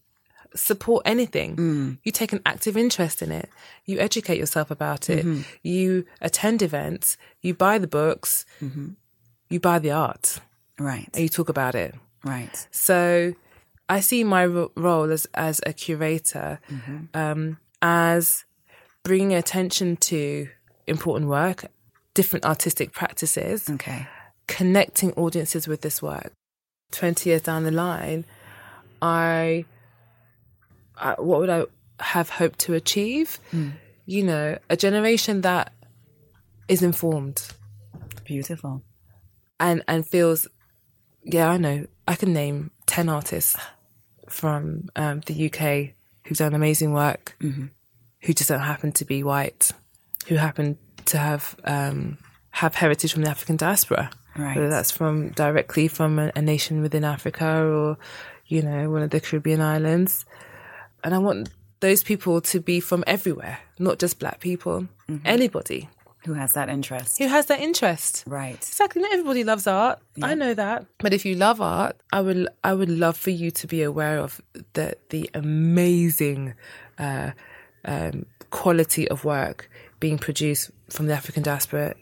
[0.55, 1.57] support anything?
[1.57, 1.99] Mm.
[2.05, 3.49] You take an active interest in it.
[3.87, 5.25] You educate yourself about it.
[5.27, 5.43] Mm-hmm.
[5.63, 7.17] You attend events.
[7.43, 8.47] You buy the books.
[8.63, 8.91] Mm-hmm.
[9.49, 10.41] You buy the art,
[10.79, 11.95] right, and you talk about it.
[12.25, 13.33] right, So,
[13.89, 16.99] I see my ro- role as as a curator Mm-hmm.
[17.15, 18.45] um, as
[19.05, 20.49] bringing attention to
[20.87, 21.67] important work,
[22.15, 24.07] different artistic practices, okay,
[24.47, 26.33] connecting audiences with this work.
[26.93, 28.25] 20 years down the line,
[29.03, 29.65] I,
[30.97, 31.65] I what would I
[32.01, 33.39] have hoped to achieve?
[34.07, 35.73] You know, a generation that
[36.69, 37.49] is informed
[38.25, 38.83] beautiful."
[39.59, 40.49] and and feels
[41.23, 41.87] yeah, I know.
[42.07, 43.57] I can name 10 artists
[44.29, 45.95] from um, the UK
[46.25, 47.35] who've done amazing work,
[48.21, 49.73] who just don't happen to be white,
[50.29, 52.19] who happen to have um,
[52.51, 54.11] have heritage from the African diaspora.
[54.37, 54.57] Right.
[54.57, 57.97] Whether that's from directly from a, a nation within Africa or,
[58.47, 60.27] you know, one of the Caribbean islands.
[61.03, 61.49] And I want
[61.81, 64.89] those people to be from everywhere, not just black people,
[65.25, 65.89] anybody
[66.25, 67.19] Who has that interest?
[67.19, 68.25] who has that interest.
[68.27, 68.57] Right.
[68.57, 69.01] Exactly.
[69.03, 70.01] Not everybody loves art.
[70.23, 70.85] I know that.
[70.99, 74.19] But if you love art, I would I would love for you to be aware
[74.19, 74.41] of
[74.73, 76.55] the the amazing
[76.99, 77.31] uh,
[77.85, 81.95] um, quality of work being produced from the African diaspora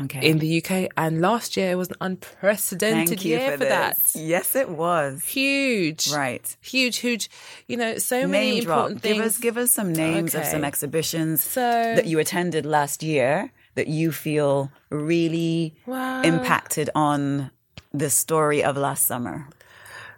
[0.00, 0.28] Okay.
[0.28, 0.88] in the UK.
[0.96, 4.12] And last year was an unprecedented Thank you year for, for, that.
[4.14, 5.24] Yes, it was.
[5.24, 6.12] Huge.
[6.12, 6.56] Right.
[6.60, 7.28] Huge, huge.
[7.66, 8.78] You know, so many drop.
[8.90, 9.16] important things.
[9.16, 11.60] Give us give us some names of some exhibitions So-
[11.96, 16.22] that you attended last year that you feel really Wow.
[16.22, 17.50] impacted on
[17.92, 19.48] the story of last summer,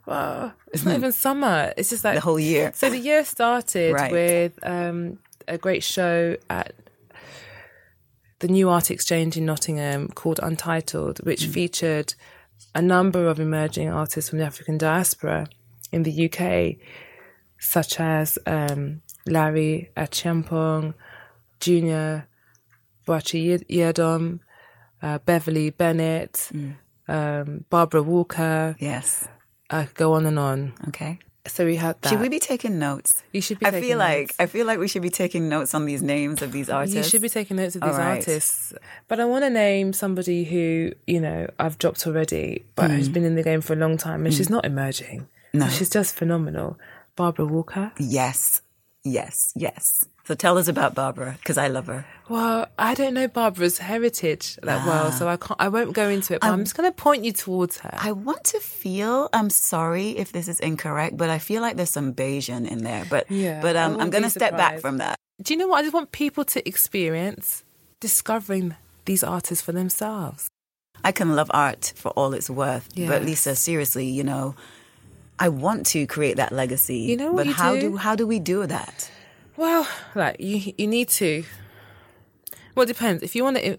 [0.07, 0.53] Wow.
[0.73, 1.73] It's not even summer.
[1.77, 2.73] It's just like the whole year.
[2.75, 4.11] So the year started Right.
[4.11, 6.75] with um, a great show at
[8.41, 11.53] the New Art Exchange in Nottingham called Untitled, which Mm.
[11.53, 12.15] featured
[12.75, 15.47] a number of emerging artists from the African diaspora
[15.93, 16.79] in the UK,
[17.59, 20.95] such as um, Larry Achiampong,
[21.61, 22.27] Junior
[23.07, 24.41] Boakye-Agyeman,
[25.03, 26.77] uh, Beverly Bennett, Mm.
[27.09, 28.77] um, Barbara Walker.
[28.79, 29.27] Yes.
[29.69, 30.73] I could go on and on.
[30.89, 31.19] Okay.
[31.47, 32.11] So we had that.
[32.11, 33.23] Should we be taking notes?
[33.33, 34.35] You should be I feel like.
[34.39, 36.97] I feel like we should be taking notes on these names of these artists.
[36.97, 38.19] You should be taking notes of these right.
[38.19, 38.75] artists.
[39.09, 43.25] But I want to name somebody who, you know, I've dropped already, but who's been
[43.25, 45.29] in the game for a long time and she's not emerging.
[45.55, 45.61] Mm.
[45.61, 45.69] No.
[45.69, 46.79] She's just phenomenal.
[47.17, 47.93] Barbara Walker.
[47.99, 48.63] Yes.
[49.03, 50.05] Yes, yes.
[50.25, 52.07] So tell us about Barbara because I love her.
[52.29, 55.61] Well, I don't know Barbara's heritage that well, so I can't.
[55.61, 56.41] I won't go into it.
[56.41, 57.93] But I'm, just going to point you towards her.
[57.93, 59.29] I want to feel.
[59.33, 63.05] I'm sorry if this is incorrect, but I feel like there's some Bajan in there.
[63.11, 65.17] But Yeah, but um, I'm going to step back from that.
[65.43, 65.79] Do you know what?
[65.79, 67.65] I just want people to experience
[67.99, 70.49] discovering these artists for themselves.
[71.03, 74.55] I can love art for all it's worth, but Lisa, seriously, you know,
[75.39, 76.99] I want to create that legacy.
[76.99, 77.81] You know what but how do?
[77.81, 79.11] do how do we do that?
[79.61, 81.45] Well, like you, you need to.
[82.75, 83.23] Well, it depends.
[83.23, 83.79] If you want to,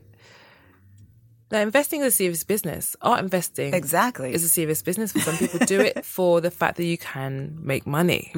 [1.52, 2.96] now investing is a serious business.
[3.02, 4.32] Art investing Exactly.
[4.32, 5.12] is a serious business.
[5.12, 8.32] For some people, do it for the fact that you can make money.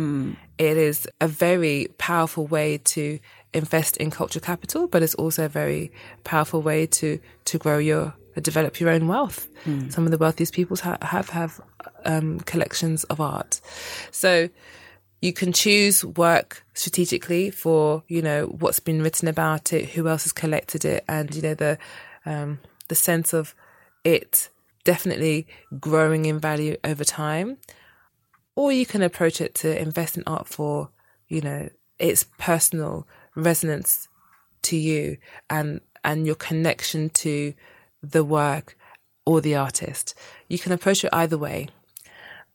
[0.58, 3.20] It is a very powerful way to
[3.54, 5.92] invest in cultural capital, but it's also a very
[6.24, 9.50] powerful way to to grow your develop your own wealth.
[9.90, 11.60] Some of the wealthiest people ha- have have
[12.06, 13.60] um, collections of art,
[14.12, 14.48] so
[15.24, 20.24] you can choose work strategically for you know what's been written about it, who else
[20.24, 21.78] has collected it, and you know the
[22.26, 22.60] um,
[22.90, 23.56] the sense of
[24.04, 24.50] it
[24.84, 25.48] definitely
[25.80, 27.56] growing in value over time.
[28.58, 30.90] Or you can approach it to invest in art for
[31.30, 34.10] you know its personal resonance
[34.64, 35.16] to you
[35.50, 37.54] and and your connection to
[38.02, 38.78] the work
[39.26, 40.16] or the artist.
[40.50, 41.70] You can approach it either way.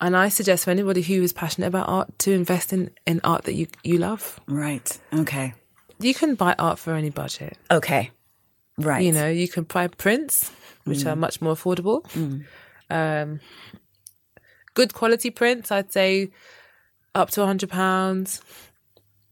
[0.01, 3.45] And I suggest for anybody who is passionate about art to invest in, in art
[3.45, 4.39] that you, you love.
[4.47, 4.97] Right.
[5.13, 5.55] Okay.
[5.99, 7.57] You can buy art for any budget.
[7.71, 8.11] Okay.
[8.77, 9.05] Right.
[9.05, 10.53] You know, you can buy prints,
[10.85, 12.05] which are much more affordable.
[12.91, 13.41] Um,
[14.75, 16.31] good quality prints, I'd say
[17.15, 18.41] up to £100.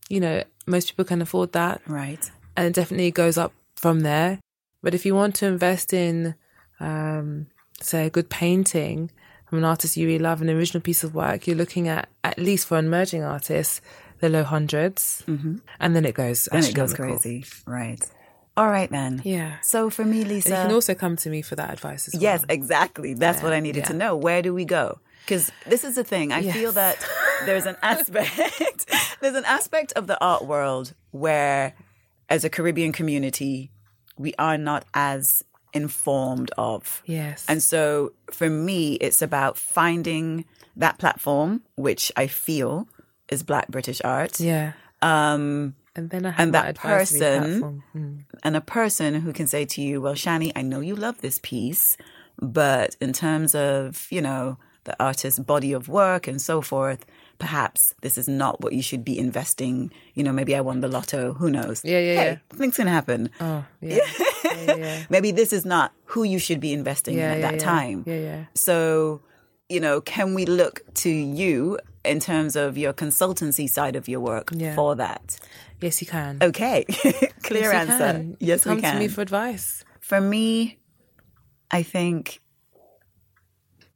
[0.09, 1.81] You know, most people can afford that.
[1.87, 2.29] Right.
[2.57, 4.40] and it definitely goes up from there.
[4.83, 6.35] But if you want to invest in,
[6.81, 7.46] um,
[7.81, 9.11] say, a good painting
[9.56, 12.38] from an artist you really love, an original piece of work, you're looking at, at
[12.38, 13.80] least for an emerging artist,
[14.20, 15.56] the low 100s Mm-hmm.
[15.80, 17.46] And then it goes Then it goes crazy.
[17.66, 18.04] Right.
[18.54, 19.22] All right then.
[19.24, 19.56] Yeah.
[19.62, 20.48] So for me, And Lisa.
[20.50, 22.22] you can also come to me for that advice as well.
[22.22, 23.14] Yes, exactly.
[23.14, 24.14] That's what I needed to know.
[24.14, 24.98] Where do we go?
[25.24, 26.32] Because this is the thing.
[26.32, 27.02] I feel that
[27.46, 28.36] there's an aspect,
[29.22, 31.72] there's an aspect of the art world where,
[32.28, 33.70] as a Caribbean community,
[34.18, 35.42] we are not as
[35.76, 37.02] informed of.
[37.06, 37.44] Yes.
[37.48, 40.44] And so for me, it's about finding
[40.76, 42.88] that platform, which I feel
[43.28, 44.40] is Black British art.
[44.40, 44.72] yeah.
[45.02, 47.82] Um, And then I have and my that person- platform.
[47.94, 48.24] Mm.
[48.44, 51.38] and a person who can say to you, well, Shani, I know you love this
[51.42, 51.96] piece,
[52.58, 57.04] but in terms of, you know, the artist's body of work and so forth,
[57.38, 59.90] perhaps this is not what you should be investing.
[60.14, 61.32] You know, maybe I won the lotto.
[61.40, 61.80] Who knows?
[61.84, 62.56] Yeah, yeah, hey, yeah.
[62.58, 63.28] Things can happen.
[63.40, 63.98] Oh, yeah.
[64.54, 65.02] yeah, yeah, yeah.
[65.11, 67.64] Maybe this is not who you should be investing Yeah, in at yeah, that yeah.
[67.64, 68.04] time.
[68.06, 68.44] Yeah, yeah.
[68.54, 69.20] So,
[69.68, 74.20] you know, can we look to you in terms of your consultancy side of your
[74.20, 74.74] work Yeah.
[74.74, 75.38] for that?
[75.80, 76.38] Yes, you can.
[76.40, 76.85] Okay.
[77.42, 77.98] Clear Yes, answer.
[78.12, 78.37] can.
[78.40, 78.94] Yes, Come we can.
[78.94, 79.85] to me for advice.
[80.00, 80.78] For me,
[81.70, 82.40] I think,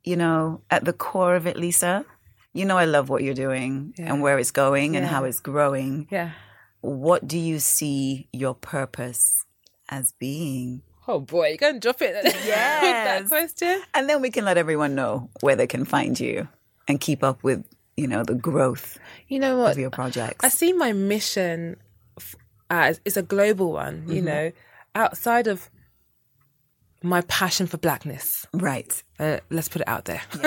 [0.04, 2.04] you know, at the core of it, Lisa,
[2.52, 4.12] you know, I love what you're doing Yeah.
[4.12, 6.08] and where it's going and how it's growing.
[6.10, 6.32] Yeah.
[6.80, 9.44] What do you see your purpose
[9.90, 10.82] as being?
[11.08, 13.82] Oh boy, you're going to drop it with that question?
[13.94, 16.46] And then we can let everyone know where they can find you
[16.88, 17.64] and keep up with,
[17.96, 18.98] you know, the growth
[19.28, 19.72] You know what?
[19.72, 20.44] of your projects.
[20.44, 21.76] I see my mission
[22.70, 24.12] as it's a global one, Mm-hmm.
[24.12, 24.52] you know,
[24.94, 25.68] outside of
[27.02, 28.46] my passion for blackness.
[28.52, 29.02] right.
[29.18, 30.20] Uh, let's put it out there.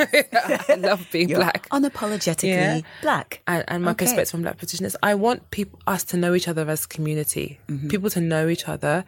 [0.68, 1.68] I love being You're black.
[1.70, 2.82] unapologetically Yeah.
[3.02, 3.42] black.
[3.48, 4.06] And, and my Okay.
[4.06, 4.96] perspective from black Britishness.
[5.02, 7.88] I want people, us to know each other as a community, Mm-hmm.
[7.88, 9.04] people to know each other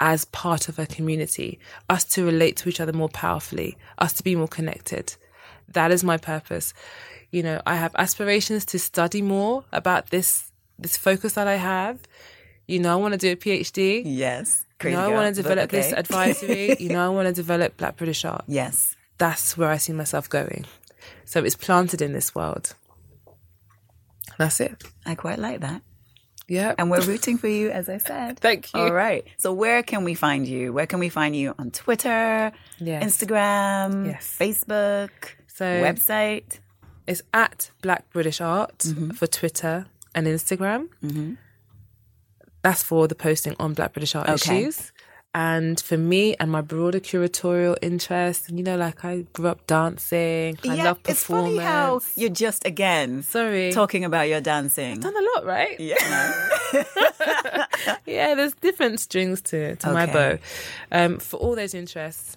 [0.00, 4.24] as part of a community, us to relate to each other more powerfully, us to
[4.24, 5.14] be more connected.
[5.68, 6.72] That is my purpose.
[7.30, 12.00] You know, I have aspirations to study more about this this focus that I have.
[12.66, 14.02] You know, I want to do a PhD.
[14.04, 14.64] Yes.
[14.82, 16.74] You know, I want to develop this advisory.
[16.80, 18.44] you know, I want to develop Black British art.
[18.48, 18.96] Yes.
[19.18, 20.64] That's where I see myself going.
[21.26, 22.74] So it's planted in this world.
[24.38, 24.82] That's it.
[25.04, 25.82] I quite like that.
[26.50, 26.74] Yeah.
[26.76, 28.38] And we're rooting for you, as I said.
[28.46, 28.80] Thank you.
[28.80, 29.24] All right.
[29.38, 30.72] So, where can we find you?
[30.72, 33.04] Where can we find you on Twitter, Yes.
[33.06, 34.36] Instagram, Yes.
[34.38, 35.10] Facebook,
[35.46, 36.58] So website?
[37.06, 39.10] it's at Black British Art Mm-hmm.
[39.10, 40.88] for Twitter and Instagram.
[42.62, 44.62] That's for the posting on Black British Art Okay.
[44.64, 44.92] issues.
[45.32, 50.58] And for me and my broader curatorial interest, you know, like I grew up dancing,
[50.68, 54.98] I yeah, love it's funny how you're just again Sorry, talking about your dancing.
[54.98, 55.78] done a lot, right?
[55.78, 56.48] Yeah.
[58.06, 60.38] yeah, there's different strings to to my bow.
[60.90, 62.36] Um, for all those interests,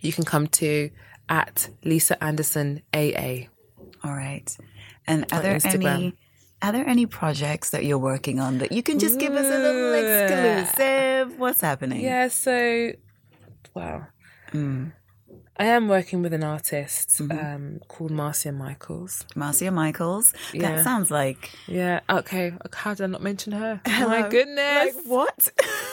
[0.00, 0.90] you can come to
[1.28, 3.46] at Lisa Anderson AA.
[4.02, 4.56] All right.
[5.06, 5.94] And are there Instagram.
[5.94, 6.14] any
[6.64, 9.58] Are there any projects that you're working on that you can just give us a
[9.58, 11.38] little exclusive?
[11.38, 12.00] What's happening?
[12.00, 12.92] Yeah, so,
[13.74, 14.06] wow.
[14.54, 19.26] I am working with an artist um, called Marcia Michaels.
[19.36, 20.32] Marcia Michaels.
[20.54, 20.76] Yeah.
[20.76, 22.54] That sounds like Yeah, okay.
[22.72, 23.82] How did I not mention her?
[23.86, 24.96] Oh my goodness.
[24.96, 25.50] Like what?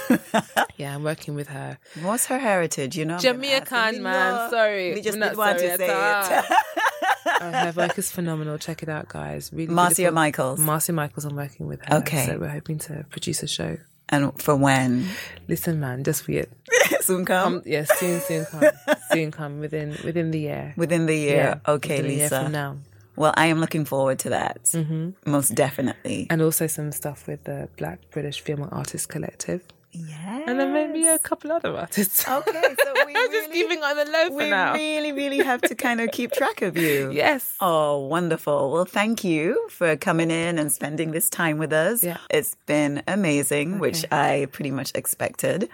[0.78, 1.78] Yeah, I'm working with her.
[2.02, 2.98] What's her heritage?
[2.98, 3.18] You know.
[3.20, 4.50] Jamaican, man.
[4.50, 4.94] Sorry.
[4.94, 7.08] We just I'm not didn't want sorry to say it.
[7.42, 8.58] Her work is phenomenal.
[8.58, 9.52] Check it out, guys.
[9.54, 10.16] Really Marcia beautiful.
[10.16, 10.60] Michaels.
[10.60, 11.98] Marcia Michaels, I'm working with her.
[11.98, 12.26] Okay.
[12.26, 13.78] So we're hoping to produce a show.
[14.10, 15.08] and for when?
[15.48, 16.48] Listen, man, just wait.
[17.02, 17.56] Soon come?
[17.56, 18.64] Um, yeah, soon, soon come.
[19.12, 20.74] soon come within within the year.
[20.78, 21.60] Within the year.
[21.66, 22.44] Yeah, okay, within a year Lisa.
[22.44, 22.78] from now.
[23.16, 24.64] Well, I am looking forward to that.
[24.66, 25.30] Mm-hmm.
[25.30, 26.28] Most definitely.
[26.30, 29.64] And also some stuff with the Black British Film Artist Collective.
[29.94, 30.44] Yeah.
[30.48, 32.28] And then maybe a couple other artists.
[32.28, 34.74] Okay, so we I'm just keeping on the low for we now.
[34.74, 37.12] really, really have to kind of keep track of you.
[37.22, 37.56] Yes.
[37.60, 38.72] Oh, wonderful.
[38.72, 42.04] Well, thank you for coming in and spending this time with us.
[42.04, 42.18] Yeah.
[42.30, 45.70] It's been amazing, which I pretty much expected.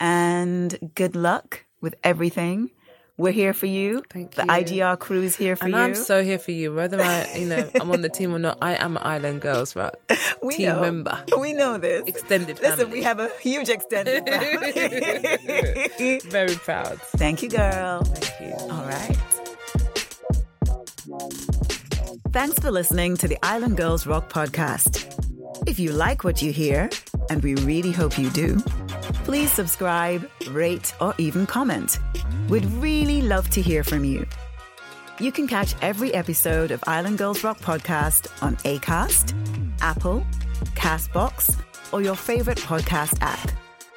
[0.00, 2.70] And good luck with everything.
[3.18, 4.02] We're here for you.
[4.10, 4.48] Thank the you.
[4.48, 5.80] IGR crew is here for And you.
[5.80, 6.74] I'm so here for you.
[6.74, 9.74] Whether I, you know, I'm on the team or not, I am an Island Girls
[9.74, 9.94] right?
[10.42, 10.80] we team know.
[10.82, 11.24] member.
[11.40, 12.02] We know this.
[12.06, 12.92] Extended Listen, family.
[12.98, 16.20] we have a huge extended family.
[16.28, 17.00] Very proud.
[17.16, 18.02] Thank you, girl.
[18.04, 18.54] Thank you.
[18.70, 19.16] All right.
[22.32, 25.25] Thanks for listening to the Island Girls Rock Podcast.
[25.66, 26.88] If you like what you hear,
[27.28, 28.56] and we really hope you do,
[29.24, 31.98] please subscribe, rate, or even comment.
[32.48, 34.26] We'd really love to hear from you.
[35.18, 39.34] You can catch every episode of Island Girls Rock Podcast on ACAST,
[39.80, 40.24] Apple,
[40.76, 41.60] Castbox,
[41.92, 43.50] or your favorite podcast app.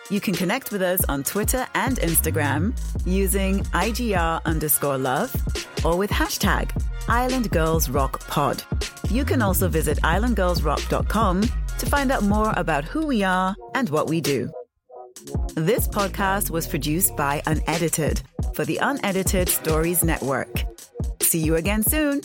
[0.09, 2.73] You can connect with us on Twitter and Instagram
[3.05, 5.33] using IGR underscore love
[5.85, 6.71] or with hashtag
[7.07, 8.63] Island Girls Rock Pod.
[9.09, 14.09] You can also visit islandgirlsrock.com to find out more about who we are and what
[14.09, 14.51] we do.
[15.53, 18.21] This podcast was produced by Unedited
[18.53, 20.63] for the Unedited Stories Network.
[21.21, 22.21] See you again soon.